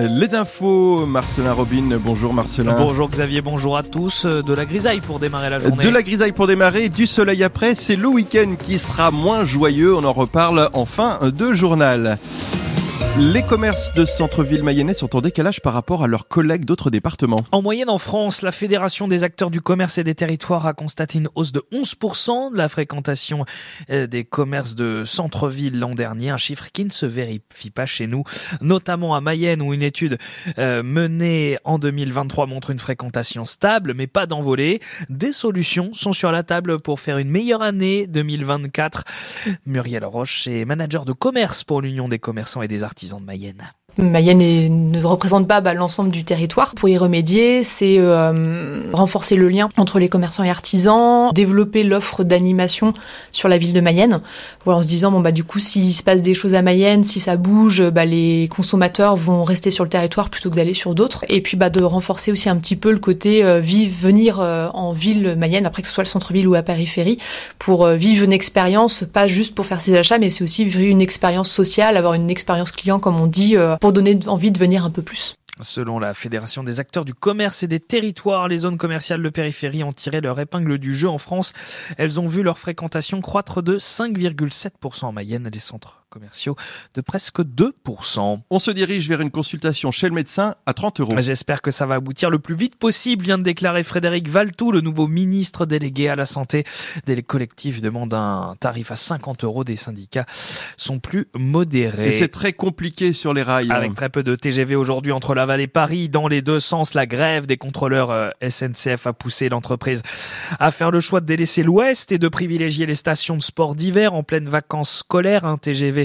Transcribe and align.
Les 0.00 0.36
infos, 0.36 1.06
Marcelin 1.06 1.52
Robin. 1.52 1.98
Bonjour 1.98 2.32
Marcelin. 2.32 2.76
Bonjour 2.78 3.08
Xavier, 3.08 3.40
bonjour 3.40 3.76
à 3.76 3.82
tous. 3.82 4.26
De 4.26 4.54
la 4.54 4.64
grisaille 4.64 5.00
pour 5.00 5.18
démarrer 5.18 5.50
la 5.50 5.58
journée. 5.58 5.82
De 5.82 5.88
la 5.88 6.02
grisaille 6.02 6.30
pour 6.30 6.46
démarrer, 6.46 6.88
du 6.88 7.08
soleil 7.08 7.42
après. 7.42 7.74
C'est 7.74 7.96
le 7.96 8.06
week-end 8.06 8.54
qui 8.56 8.78
sera 8.78 9.10
moins 9.10 9.44
joyeux. 9.44 9.96
On 9.96 10.04
en 10.04 10.12
reparle 10.12 10.70
en 10.72 10.84
fin 10.84 11.18
de 11.22 11.52
journal. 11.52 12.16
Les 13.16 13.42
commerces 13.42 13.94
de 13.94 14.04
centre-ville 14.04 14.62
mayennais 14.62 14.94
sont 14.94 15.16
en 15.16 15.20
décalage 15.20 15.60
par 15.60 15.72
rapport 15.72 16.04
à 16.04 16.06
leurs 16.06 16.28
collègues 16.28 16.64
d'autres 16.64 16.90
départements. 16.90 17.40
En 17.50 17.62
moyenne 17.62 17.90
en 17.90 17.98
France, 17.98 18.42
la 18.42 18.52
Fédération 18.52 19.08
des 19.08 19.24
acteurs 19.24 19.50
du 19.50 19.60
commerce 19.60 19.98
et 19.98 20.04
des 20.04 20.14
territoires 20.14 20.66
a 20.66 20.74
constaté 20.74 21.18
une 21.18 21.28
hausse 21.34 21.50
de 21.50 21.64
11% 21.72 22.52
de 22.52 22.56
la 22.56 22.68
fréquentation 22.68 23.44
euh, 23.90 24.06
des 24.06 24.24
commerces 24.24 24.74
de 24.74 25.02
centre-ville 25.04 25.78
l'an 25.78 25.94
dernier, 25.94 26.30
un 26.30 26.36
chiffre 26.36 26.68
qui 26.72 26.84
ne 26.84 26.90
se 26.90 27.06
vérifie 27.06 27.70
pas 27.70 27.86
chez 27.86 28.06
nous, 28.06 28.24
notamment 28.60 29.14
à 29.14 29.20
Mayenne 29.20 29.62
où 29.62 29.72
une 29.74 29.82
étude 29.82 30.18
euh, 30.58 30.82
menée 30.82 31.58
en 31.64 31.78
2023 31.78 32.46
montre 32.46 32.70
une 32.70 32.78
fréquentation 32.78 33.44
stable 33.44 33.94
mais 33.94 34.06
pas 34.06 34.26
d'envolée. 34.26 34.80
Des 35.08 35.32
solutions 35.32 35.92
sont 35.92 36.12
sur 36.12 36.30
la 36.30 36.42
table 36.42 36.78
pour 36.80 37.00
faire 37.00 37.18
une 37.18 37.30
meilleure 37.30 37.62
année 37.62 38.06
2024. 38.06 39.04
Muriel 39.66 40.04
Roche 40.04 40.46
est 40.46 40.64
manager 40.64 41.04
de 41.04 41.12
commerce 41.12 41.64
pour 41.64 41.80
l'Union 41.80 42.08
des 42.08 42.18
commerçants 42.18 42.62
et 42.62 42.68
des 42.68 42.84
artisans 42.84 42.97
de 43.06 43.24
Mayenne. 43.24 43.72
Mayenne 43.98 44.92
ne 44.92 45.04
représente 45.04 45.48
pas 45.48 45.60
bah, 45.60 45.74
l'ensemble 45.74 46.10
du 46.10 46.24
territoire. 46.24 46.74
Pour 46.74 46.88
y 46.88 46.96
remédier, 46.96 47.64
c'est 47.64 47.96
euh, 47.98 48.90
renforcer 48.92 49.36
le 49.36 49.48
lien 49.48 49.68
entre 49.76 49.98
les 49.98 50.08
commerçants 50.08 50.44
et 50.44 50.50
artisans, 50.50 51.32
développer 51.34 51.82
l'offre 51.82 52.22
d'animation 52.22 52.92
sur 53.32 53.48
la 53.48 53.58
ville 53.58 53.72
de 53.72 53.80
Mayenne. 53.80 54.20
Voilà, 54.64 54.78
en 54.78 54.82
se 54.82 54.86
disant 54.86 55.10
bon 55.10 55.20
bah 55.20 55.32
du 55.32 55.44
coup 55.44 55.58
s'il 55.58 55.92
se 55.92 56.02
passe 56.02 56.22
des 56.22 56.34
choses 56.34 56.54
à 56.54 56.62
Mayenne, 56.62 57.04
si 57.04 57.18
ça 57.20 57.36
bouge, 57.36 57.82
bah, 57.90 58.04
les 58.04 58.48
consommateurs 58.54 59.16
vont 59.16 59.42
rester 59.44 59.70
sur 59.70 59.84
le 59.84 59.90
territoire 59.90 60.30
plutôt 60.30 60.50
que 60.50 60.56
d'aller 60.56 60.74
sur 60.74 60.94
d'autres. 60.94 61.24
Et 61.28 61.40
puis 61.40 61.56
bah 61.56 61.70
de 61.70 61.82
renforcer 61.82 62.30
aussi 62.30 62.48
un 62.48 62.56
petit 62.56 62.76
peu 62.76 62.92
le 62.92 62.98
côté 62.98 63.44
euh, 63.44 63.60
vivre, 63.60 63.94
venir 64.00 64.38
euh, 64.40 64.68
en 64.74 64.92
ville 64.92 65.34
Mayenne, 65.36 65.66
après 65.66 65.82
que 65.82 65.88
ce 65.88 65.94
soit 65.94 66.04
le 66.04 66.08
centre-ville 66.08 66.46
ou 66.46 66.54
la 66.54 66.62
périphérie, 66.62 67.18
pour 67.58 67.84
euh, 67.84 67.96
vivre 67.96 68.24
une 68.24 68.32
expérience, 68.32 69.04
pas 69.12 69.26
juste 69.26 69.54
pour 69.54 69.66
faire 69.66 69.80
ses 69.80 69.96
achats, 69.96 70.18
mais 70.18 70.30
c'est 70.30 70.44
aussi 70.44 70.64
vivre 70.64 70.88
une 70.88 71.00
expérience 71.00 71.50
sociale, 71.50 71.96
avoir 71.96 72.14
une 72.14 72.30
expérience 72.30 72.70
client 72.70 73.00
comme 73.00 73.20
on 73.20 73.26
dit. 73.26 73.56
Pour 73.80 73.87
donner 73.92 74.18
envie 74.26 74.50
de 74.50 74.58
venir 74.58 74.84
un 74.84 74.90
peu 74.90 75.02
plus. 75.02 75.36
Selon 75.60 75.98
la 75.98 76.14
Fédération 76.14 76.62
des 76.62 76.78
acteurs 76.78 77.04
du 77.04 77.14
commerce 77.14 77.64
et 77.64 77.68
des 77.68 77.80
territoires, 77.80 78.46
les 78.46 78.58
zones 78.58 78.78
commerciales 78.78 79.22
de 79.22 79.28
périphérie 79.28 79.82
ont 79.82 79.92
tiré 79.92 80.20
leur 80.20 80.38
épingle 80.38 80.78
du 80.78 80.94
jeu 80.94 81.08
en 81.08 81.18
France. 81.18 81.52
Elles 81.96 82.20
ont 82.20 82.28
vu 82.28 82.42
leur 82.42 82.58
fréquentation 82.58 83.20
croître 83.20 83.60
de 83.60 83.76
5,7% 83.76 85.06
en 85.06 85.12
Mayenne. 85.12 85.50
Les 85.52 85.58
centres 85.58 85.97
commerciaux 86.08 86.56
de 86.94 87.00
presque 87.00 87.40
2%. 87.40 88.40
On 88.50 88.58
se 88.58 88.70
dirige 88.70 89.08
vers 89.08 89.20
une 89.20 89.30
consultation 89.30 89.90
chez 89.90 90.08
le 90.08 90.14
médecin 90.14 90.54
à 90.66 90.74
30 90.74 91.00
euros. 91.00 91.12
J'espère 91.18 91.62
que 91.62 91.70
ça 91.70 91.86
va 91.86 91.96
aboutir 91.96 92.30
le 92.30 92.38
plus 92.38 92.54
vite 92.54 92.76
possible, 92.76 93.24
vient 93.24 93.38
de 93.38 93.42
déclarer 93.42 93.82
Frédéric 93.82 94.28
Valtou, 94.28 94.72
le 94.72 94.80
nouveau 94.80 95.06
ministre 95.06 95.66
délégué 95.66 96.08
à 96.08 96.16
la 96.16 96.26
santé. 96.26 96.64
Des 97.06 97.22
collectifs 97.22 97.80
demandent 97.80 98.14
un 98.14 98.56
tarif 98.60 98.90
à 98.90 98.96
50 98.96 99.44
euros, 99.44 99.64
des 99.64 99.76
syndicats 99.76 100.26
sont 100.76 100.98
plus 100.98 101.28
modérés. 101.34 102.08
Et 102.08 102.12
c'est 102.12 102.28
très 102.28 102.52
compliqué 102.52 103.12
sur 103.12 103.34
les 103.34 103.42
rails. 103.42 103.68
Hein. 103.70 103.74
Avec 103.74 103.94
très 103.94 104.08
peu 104.08 104.22
de 104.22 104.34
TGV 104.34 104.74
aujourd'hui 104.76 105.12
entre 105.12 105.34
Laval 105.34 105.60
et 105.60 105.66
Paris, 105.66 106.08
dans 106.08 106.28
les 106.28 106.42
deux 106.42 106.60
sens, 106.60 106.94
la 106.94 107.06
grève 107.06 107.46
des 107.46 107.56
contrôleurs 107.56 108.10
euh, 108.10 108.30
SNCF 108.46 109.06
a 109.06 109.12
poussé 109.12 109.48
l'entreprise 109.48 110.02
à 110.58 110.70
faire 110.70 110.90
le 110.90 111.00
choix 111.00 111.20
de 111.20 111.26
délaisser 111.26 111.62
l'Ouest 111.62 112.12
et 112.12 112.18
de 112.18 112.28
privilégier 112.28 112.86
les 112.86 112.94
stations 112.94 113.36
de 113.36 113.42
sport 113.42 113.74
d'hiver 113.74 114.14
en 114.14 114.22
pleine 114.22 114.48
vacances 114.48 114.98
scolaires. 114.98 115.44
Un 115.44 115.58
TGV 115.58 115.97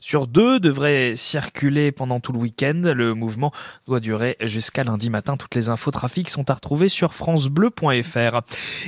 sur 0.00 0.26
deux 0.26 0.60
devrait 0.60 1.14
circuler 1.16 1.90
pendant 1.90 2.20
tout 2.20 2.32
le 2.32 2.38
week-end. 2.38 2.80
Le 2.84 3.14
mouvement 3.14 3.52
doit 3.86 4.00
durer 4.00 4.36
jusqu'à 4.40 4.84
lundi 4.84 5.10
matin. 5.10 5.36
Toutes 5.36 5.54
les 5.54 5.68
infos 5.68 5.90
trafic 5.90 6.30
sont 6.30 6.48
à 6.50 6.54
retrouver 6.54 6.88
sur 6.88 7.14
francebleu.fr. 7.14 8.40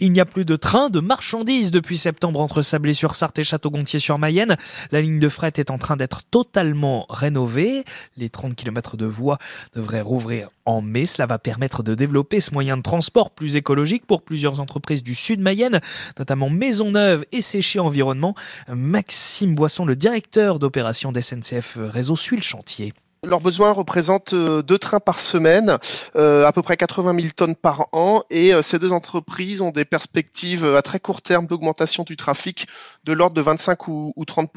Il 0.00 0.12
n'y 0.12 0.20
a 0.20 0.24
plus 0.24 0.44
de 0.44 0.56
train 0.56 0.90
de 0.90 1.00
marchandises 1.00 1.70
depuis 1.70 1.96
septembre 1.96 2.40
entre 2.40 2.62
Sablé-sur-Sarthe 2.62 3.38
et 3.38 3.44
Château-Gontier-sur-Mayenne. 3.44 4.56
La 4.90 5.00
ligne 5.00 5.20
de 5.20 5.28
fret 5.28 5.52
est 5.56 5.70
en 5.70 5.78
train 5.78 5.96
d'être 5.96 6.22
totalement 6.30 7.06
rénovée. 7.08 7.84
Les 8.16 8.30
30 8.30 8.54
km 8.54 8.96
de 8.96 9.06
voies 9.06 9.38
devraient 9.74 10.00
rouvrir 10.00 10.48
en 10.64 10.82
mai. 10.82 11.06
Cela 11.06 11.26
va 11.26 11.38
permettre 11.38 11.82
de 11.82 11.94
développer 11.94 12.40
ce 12.40 12.52
moyen 12.52 12.76
de 12.76 12.82
transport 12.82 13.30
plus 13.30 13.56
écologique 13.56 14.06
pour 14.06 14.22
plusieurs 14.22 14.60
entreprises 14.60 15.02
du 15.02 15.14
sud 15.14 15.40
Mayenne, 15.40 15.80
notamment 16.18 16.50
Maisonneuve 16.50 17.24
et 17.32 17.42
Séché 17.42 17.78
Environnement. 17.78 18.34
Maxime 18.68 19.54
Boisson, 19.54 19.84
le 19.84 19.96
directeur 19.96 20.47
d'opération 20.58 21.12
d'SNCF 21.12 21.76
Réseau, 21.78 22.16
suit 22.16 22.36
le 22.36 22.42
chantier. 22.42 22.94
Leurs 23.24 23.40
besoins 23.40 23.72
représentent 23.72 24.32
euh, 24.32 24.62
deux 24.62 24.78
trains 24.78 25.00
par 25.00 25.18
semaine, 25.18 25.78
euh, 26.14 26.46
à 26.46 26.52
peu 26.52 26.62
près 26.62 26.76
80 26.76 27.20
000 27.20 27.32
tonnes 27.34 27.56
par 27.56 27.88
an, 27.90 28.22
et 28.30 28.54
euh, 28.54 28.62
ces 28.62 28.78
deux 28.78 28.92
entreprises 28.92 29.60
ont 29.60 29.72
des 29.72 29.84
perspectives 29.84 30.64
à 30.64 30.82
très 30.82 31.00
court 31.00 31.20
terme 31.20 31.46
d'augmentation 31.46 32.04
du 32.04 32.16
trafic 32.16 32.68
de 33.02 33.12
l'ordre 33.12 33.34
de 33.34 33.42
25 33.42 33.88
ou, 33.88 34.12
30 34.24 34.50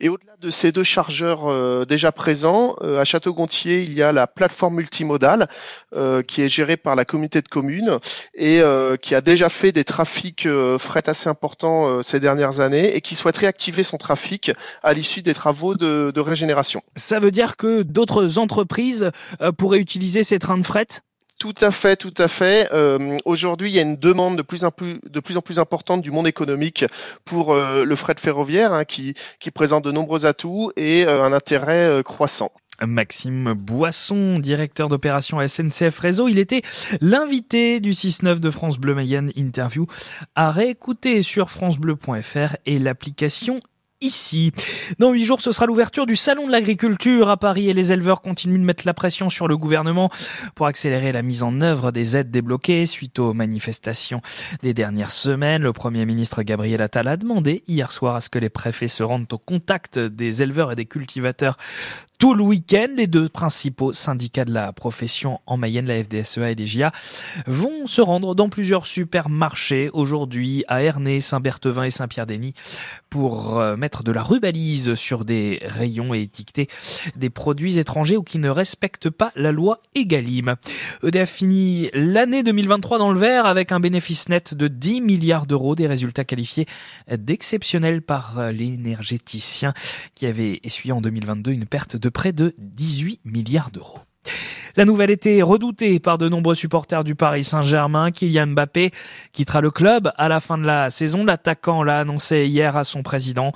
Et 0.00 0.08
au-delà 0.08 0.34
de 0.40 0.50
ces 0.50 0.70
deux 0.70 0.84
chargeurs 0.84 1.86
déjà 1.86 2.12
présents, 2.12 2.74
à 2.74 3.04
Château-Gontier, 3.04 3.82
il 3.82 3.94
y 3.94 4.02
a 4.02 4.12
la 4.12 4.26
plateforme 4.26 4.76
multimodale 4.76 5.48
qui 6.26 6.42
est 6.42 6.48
gérée 6.48 6.76
par 6.76 6.96
la 6.96 7.04
communauté 7.04 7.40
de 7.40 7.48
communes 7.48 7.98
et 8.34 8.60
qui 9.00 9.14
a 9.14 9.20
déjà 9.20 9.48
fait 9.48 9.72
des 9.72 9.84
trafics 9.84 10.46
fret 10.78 11.08
assez 11.08 11.28
importants 11.28 12.02
ces 12.02 12.20
dernières 12.20 12.60
années 12.60 12.94
et 12.94 13.00
qui 13.00 13.14
souhaiterait 13.14 13.46
activer 13.46 13.82
son 13.82 13.96
trafic 13.96 14.52
à 14.82 14.92
l'issue 14.92 15.22
des 15.22 15.34
travaux 15.34 15.74
de, 15.74 16.12
de 16.14 16.20
régénération. 16.20 16.82
Ça 16.96 17.18
veut 17.18 17.30
dire 17.30 17.56
que 17.56 17.79
d'autres 17.82 18.38
entreprises 18.38 19.10
euh, 19.40 19.52
pourraient 19.52 19.78
utiliser 19.78 20.22
ces 20.22 20.38
trains 20.38 20.58
de 20.58 20.66
fret? 20.66 20.86
Tout 21.38 21.54
à 21.62 21.70
fait, 21.70 21.96
tout 21.96 22.14
à 22.18 22.28
fait. 22.28 22.68
Euh, 22.72 23.16
aujourd'hui, 23.24 23.70
il 23.70 23.74
y 23.74 23.78
a 23.78 23.82
une 23.82 23.96
demande 23.96 24.36
de 24.36 24.42
plus 24.42 24.64
en 24.64 24.70
plus, 24.70 25.00
de 25.08 25.20
plus 25.20 25.38
en 25.38 25.40
plus 25.40 25.58
importante 25.58 26.02
du 26.02 26.10
monde 26.10 26.26
économique 26.26 26.84
pour 27.24 27.52
euh, 27.52 27.84
le 27.84 27.96
fret 27.96 28.16
ferroviaire, 28.18 28.74
hein, 28.74 28.84
qui, 28.84 29.14
qui 29.38 29.50
présente 29.50 29.84
de 29.84 29.90
nombreux 29.90 30.26
atouts 30.26 30.70
et 30.76 31.06
un 31.06 31.32
intérêt 31.32 32.02
croissant. 32.04 32.52
Maxime 32.86 33.52
Boisson, 33.54 34.38
directeur 34.38 34.88
d'opération 34.88 35.46
SNCF 35.46 35.98
Réseau. 35.98 36.28
Il 36.28 36.38
était 36.38 36.62
l'invité 37.00 37.80
du 37.80 37.90
6-9 37.90 38.38
de 38.40 38.50
France 38.50 38.78
Bleu 38.78 38.94
Mayenne 38.94 39.32
Interview 39.36 39.86
à 40.34 40.50
réécouter 40.50 41.22
sur 41.22 41.50
francebleu.fr 41.50 42.56
et 42.66 42.78
l'application 42.78 43.60
ici. 44.00 44.52
Dans 44.98 45.12
huit 45.12 45.24
jours, 45.24 45.40
ce 45.40 45.52
sera 45.52 45.66
l'ouverture 45.66 46.06
du 46.06 46.16
Salon 46.16 46.46
de 46.46 46.52
l'agriculture 46.52 47.28
à 47.28 47.36
Paris 47.36 47.68
et 47.68 47.74
les 47.74 47.92
éleveurs 47.92 48.22
continuent 48.22 48.58
de 48.58 48.64
mettre 48.64 48.84
la 48.86 48.94
pression 48.94 49.28
sur 49.28 49.46
le 49.46 49.56
gouvernement 49.56 50.10
pour 50.54 50.66
accélérer 50.66 51.12
la 51.12 51.22
mise 51.22 51.42
en 51.42 51.60
œuvre 51.60 51.92
des 51.92 52.16
aides 52.16 52.30
débloquées 52.30 52.86
suite 52.86 53.18
aux 53.18 53.34
manifestations 53.34 54.22
des 54.62 54.74
dernières 54.74 55.10
semaines. 55.10 55.62
Le 55.62 55.72
Premier 55.72 56.06
ministre 56.06 56.42
Gabriel 56.42 56.80
Attal 56.80 57.08
a 57.08 57.16
demandé 57.16 57.62
hier 57.68 57.92
soir 57.92 58.16
à 58.16 58.20
ce 58.20 58.30
que 58.30 58.38
les 58.38 58.48
préfets 58.48 58.88
se 58.88 59.02
rendent 59.02 59.30
au 59.32 59.38
contact 59.38 59.98
des 59.98 60.42
éleveurs 60.42 60.72
et 60.72 60.76
des 60.76 60.86
cultivateurs 60.86 61.56
tout 62.20 62.34
le 62.34 62.42
week-end. 62.42 62.88
Les 62.96 63.06
deux 63.06 63.30
principaux 63.30 63.94
syndicats 63.94 64.44
de 64.44 64.52
la 64.52 64.72
profession 64.74 65.40
en 65.46 65.56
Mayenne, 65.56 65.86
la 65.86 66.04
FDSEA 66.04 66.50
et 66.50 66.54
les 66.54 66.66
GIA, 66.66 66.92
vont 67.46 67.86
se 67.86 68.02
rendre 68.02 68.34
dans 68.34 68.50
plusieurs 68.50 68.86
supermarchés 68.86 69.88
aujourd'hui 69.94 70.62
à 70.68 70.82
Ernée, 70.82 71.20
Saint-Berthevin 71.20 71.84
et 71.84 71.90
Saint-Pierre-Denis 71.90 72.52
pour 73.08 73.58
euh, 73.58 73.74
mettre 73.76 74.04
de 74.04 74.12
la 74.12 74.22
rubalise 74.22 74.94
sur 74.94 75.24
des 75.24 75.60
rayons 75.62 76.12
et 76.12 76.20
étiqueter 76.20 76.68
des 77.16 77.30
produits 77.30 77.78
étrangers 77.78 78.18
ou 78.18 78.22
qui 78.22 78.38
ne 78.38 78.50
respectent 78.50 79.10
pas 79.10 79.32
la 79.34 79.50
loi 79.50 79.80
Egalim. 79.94 80.56
EDF 81.02 81.30
finit 81.30 81.88
l'année 81.94 82.42
2023 82.42 82.98
dans 82.98 83.12
le 83.12 83.18
vert 83.18 83.46
avec 83.46 83.72
un 83.72 83.80
bénéfice 83.80 84.28
net 84.28 84.54
de 84.54 84.68
10 84.68 85.00
milliards 85.00 85.46
d'euros, 85.46 85.74
des 85.74 85.86
résultats 85.86 86.24
qualifiés 86.24 86.66
d'exceptionnels 87.10 88.02
par 88.02 88.52
l'énergéticien 88.52 89.72
qui 90.14 90.26
avait 90.26 90.60
essuyé 90.64 90.92
en 90.92 91.00
2022 91.00 91.52
une 91.52 91.64
perte 91.64 91.96
de 91.96 92.09
près 92.10 92.32
de 92.32 92.54
18 92.58 93.20
milliards 93.24 93.70
d'euros. 93.70 94.00
La 94.80 94.86
nouvelle 94.86 95.10
était 95.10 95.42
redoutée 95.42 96.00
par 96.00 96.16
de 96.16 96.30
nombreux 96.30 96.54
supporters 96.54 97.04
du 97.04 97.14
Paris 97.14 97.44
Saint-Germain. 97.44 98.10
Kylian 98.10 98.46
Mbappé 98.46 98.92
quittera 99.30 99.60
le 99.60 99.70
club 99.70 100.10
à 100.16 100.30
la 100.30 100.40
fin 100.40 100.56
de 100.56 100.64
la 100.64 100.88
saison. 100.88 101.22
L'attaquant 101.22 101.82
l'a 101.82 102.00
annoncé 102.00 102.46
hier 102.46 102.78
à 102.78 102.84
son 102.84 103.02
président. 103.02 103.52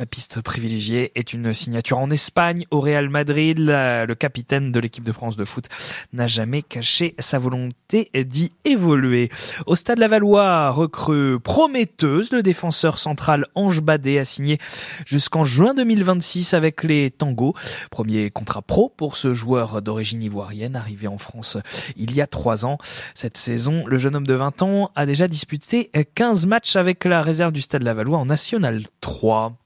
La 0.00 0.06
piste 0.06 0.40
privilégiée 0.40 1.12
est 1.14 1.32
une 1.32 1.54
signature 1.54 2.00
en 2.00 2.10
Espagne 2.10 2.64
au 2.72 2.80
Real 2.80 3.08
Madrid. 3.08 3.60
Le 3.60 4.12
capitaine 4.14 4.72
de 4.72 4.80
l'équipe 4.80 5.04
de 5.04 5.12
France 5.12 5.36
de 5.36 5.44
foot 5.44 5.68
n'a 6.12 6.26
jamais 6.26 6.62
caché 6.62 7.14
sa 7.20 7.38
volonté 7.38 8.10
d'y 8.12 8.50
évoluer. 8.64 9.28
Au 9.66 9.76
stade 9.76 10.00
Lavallois, 10.00 10.72
recrue 10.72 11.38
prometteuse, 11.38 12.32
le 12.32 12.42
défenseur 12.42 12.98
central 12.98 13.46
Ange 13.54 13.82
Badé 13.82 14.18
a 14.18 14.24
signé 14.24 14.58
jusqu'en 15.04 15.44
juin 15.44 15.74
2026 15.74 16.54
avec 16.54 16.82
les 16.82 17.12
Tangos. 17.12 17.54
Premier 17.92 18.30
contrat 18.32 18.62
pro 18.62 18.92
pour 18.96 19.16
ce 19.16 19.32
joueur 19.32 19.80
d'origine 19.80 20.24
ivoirienne 20.24 20.55
arrivé 20.74 21.06
en 21.06 21.18
France 21.18 21.58
il 21.96 22.14
y 22.14 22.20
a 22.20 22.26
trois 22.26 22.64
ans. 22.64 22.78
Cette 23.14 23.36
saison, 23.36 23.86
le 23.86 23.98
jeune 23.98 24.16
homme 24.16 24.26
de 24.26 24.34
20 24.34 24.62
ans 24.62 24.90
a 24.94 25.06
déjà 25.06 25.28
disputé 25.28 25.90
15 26.14 26.46
matchs 26.46 26.76
avec 26.76 27.04
la 27.04 27.22
réserve 27.22 27.52
du 27.52 27.60
Stade 27.60 27.82
Lavallois 27.82 28.18
en 28.18 28.26
National 28.26 28.84
3. 29.00 29.56